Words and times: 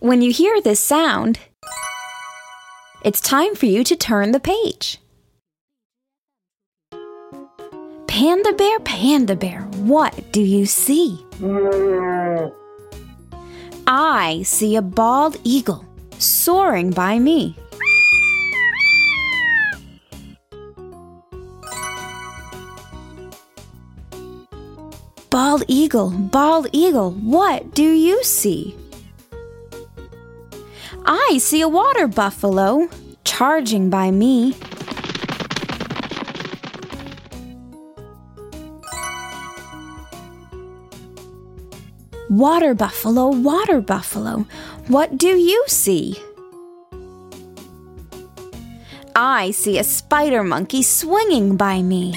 When 0.00 0.22
you 0.22 0.32
hear 0.32 0.60
this 0.60 0.78
sound, 0.78 1.40
it's 3.04 3.20
time 3.20 3.56
for 3.56 3.66
you 3.66 3.82
to 3.82 3.96
turn 3.96 4.30
the 4.30 4.38
page. 4.38 4.98
Panda 8.06 8.52
bear, 8.52 8.78
panda 8.78 9.34
bear, 9.34 9.62
what 9.78 10.30
do 10.30 10.40
you 10.40 10.66
see? 10.66 11.26
I 13.88 14.42
see 14.44 14.76
a 14.76 14.82
bald 14.82 15.36
eagle 15.42 15.84
soaring 16.18 16.92
by 16.92 17.18
me. 17.18 17.56
Bald 25.28 25.64
eagle, 25.66 26.10
bald 26.10 26.68
eagle, 26.72 27.10
what 27.10 27.74
do 27.74 27.90
you 27.90 28.22
see? 28.22 28.76
I 31.04 31.38
see 31.38 31.60
a 31.60 31.68
water 31.68 32.06
buffalo 32.06 32.88
charging 33.24 33.90
by 33.90 34.10
me. 34.10 34.54
Water 42.30 42.74
buffalo, 42.74 43.28
water 43.28 43.80
buffalo, 43.80 44.46
what 44.88 45.16
do 45.16 45.28
you 45.28 45.64
see? 45.66 46.20
I 49.16 49.50
see 49.50 49.78
a 49.78 49.84
spider 49.84 50.44
monkey 50.44 50.82
swinging 50.82 51.56
by 51.56 51.82
me. 51.82 52.14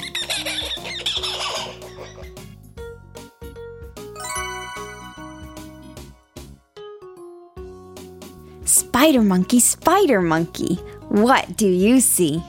Spider 8.64 9.22
monkey, 9.22 9.60
spider 9.60 10.20
monkey, 10.20 10.76
what 11.08 11.56
do 11.56 11.66
you 11.66 12.00
see? 12.00 12.42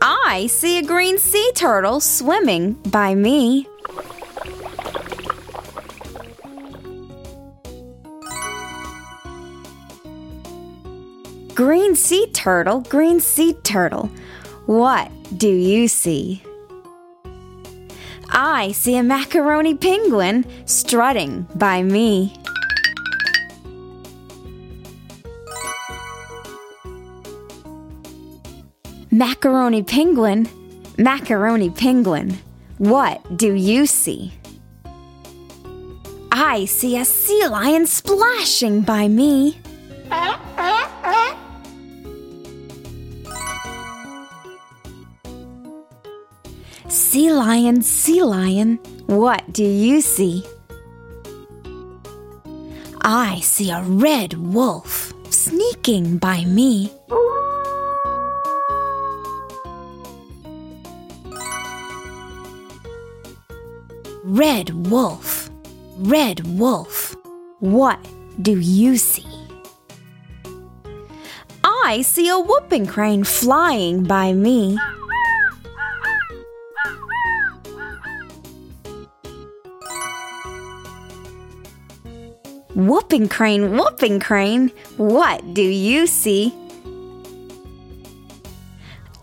I 0.00 0.46
see 0.46 0.78
a 0.78 0.82
green 0.82 1.18
sea 1.18 1.52
turtle 1.54 2.00
swimming 2.00 2.74
by 2.90 3.14
me. 3.14 3.66
Green 11.54 11.94
sea 11.94 12.26
turtle, 12.32 12.80
green 12.82 13.20
sea 13.20 13.52
turtle, 13.52 14.06
what 14.64 15.10
do 15.36 15.48
you 15.48 15.88
see? 15.88 16.42
I 18.30 18.72
see 18.72 18.96
a 18.96 19.02
macaroni 19.02 19.74
penguin 19.74 20.46
strutting 20.64 21.46
by 21.56 21.82
me. 21.82 22.39
Macaroni 29.12 29.82
penguin, 29.82 30.48
macaroni 30.96 31.68
penguin, 31.68 32.38
what 32.78 33.36
do 33.36 33.54
you 33.54 33.84
see? 33.84 34.32
I 36.30 36.64
see 36.66 36.96
a 36.96 37.04
sea 37.04 37.48
lion 37.48 37.86
splashing 37.86 38.82
by 38.82 39.08
me. 39.08 39.58
Sea 46.86 47.32
lion, 47.32 47.82
sea 47.82 48.22
lion, 48.22 48.76
what 49.06 49.52
do 49.52 49.64
you 49.64 50.00
see? 50.00 50.46
I 53.00 53.40
see 53.40 53.72
a 53.72 53.82
red 53.82 54.34
wolf 54.34 55.12
sneaking 55.30 56.18
by 56.18 56.44
me. 56.44 56.92
Red 64.22 64.90
wolf, 64.90 65.48
red 65.96 66.46
wolf, 66.58 67.16
what 67.60 67.98
do 68.42 68.60
you 68.60 68.98
see? 68.98 69.26
I 71.64 72.02
see 72.02 72.28
a 72.28 72.38
whooping 72.38 72.86
crane 72.86 73.24
flying 73.24 74.04
by 74.04 74.34
me. 74.34 74.78
Whooping 82.74 83.28
crane, 83.28 83.76
whooping 83.76 84.20
crane, 84.20 84.70
what 84.98 85.54
do 85.54 85.62
you 85.62 86.06
see? 86.06 86.54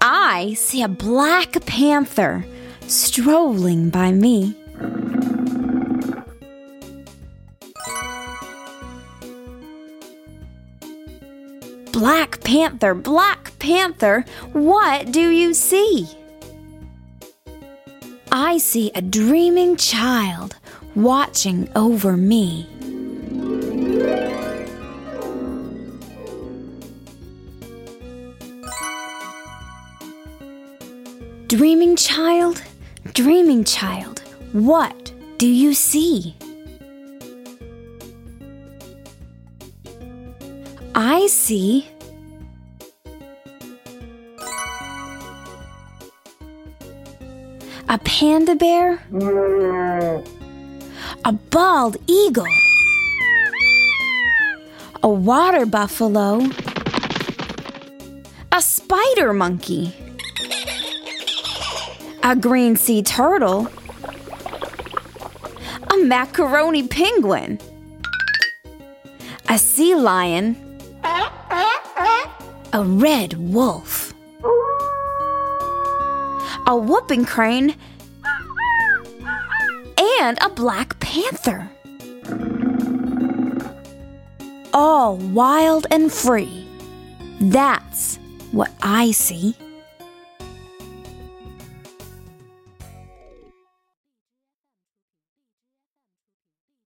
I 0.01 0.53
see 0.55 0.81
a 0.81 0.87
black 0.87 1.63
panther 1.67 2.43
strolling 2.87 3.91
by 3.91 4.11
me. 4.11 4.55
Black 11.97 12.43
Panther, 12.43 12.93
Black 12.93 13.57
Panther, 13.57 14.23
what 14.53 15.11
do 15.11 15.29
you 15.29 15.55
see? 15.55 16.07
I 18.31 18.59
see 18.59 18.91
a 18.93 19.01
dreaming 19.01 19.77
child 19.77 20.57
watching 20.93 21.67
over 21.75 22.15
me. 22.15 22.67
Dreaming 31.47 31.95
child, 31.95 32.61
dreaming 33.13 33.63
child, 33.63 34.19
what 34.51 35.11
do 35.39 35.47
you 35.47 35.73
see? 35.73 36.35
I 40.99 41.27
see. 41.27 41.87
A 47.87 47.99
panda 48.03 48.55
bear? 48.55 48.93
A 51.23 51.31
bald 51.51 51.97
eagle? 52.07 52.47
A 55.03 55.07
water 55.07 55.67
buffalo? 55.67 56.41
A 58.51 58.59
spider 58.59 59.33
monkey? 59.33 59.95
A 62.23 62.35
green 62.35 62.75
sea 62.75 63.03
turtle? 63.03 63.67
A 65.93 65.97
macaroni 66.03 66.87
penguin? 66.87 67.59
A 69.47 69.59
sea 69.59 69.93
lion? 69.93 70.66
A 72.77 72.83
red 72.83 73.33
wolf? 73.39 74.13
A 76.67 76.77
whooping 76.77 77.25
crane? 77.25 77.73
And 80.21 80.37
a 80.43 80.49
black 80.49 80.99
panther? 80.99 81.71
All 84.75 85.17
wild 85.17 85.87
and 85.89 86.13
free. 86.13 86.67
That's 87.41 88.19
what 88.51 88.69
I 88.83 89.09
see. 89.09 89.55